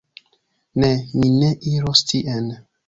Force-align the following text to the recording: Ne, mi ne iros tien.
Ne, 0.85 0.89
mi 1.19 1.31
ne 1.37 1.53
iros 1.75 2.05
tien. 2.13 2.55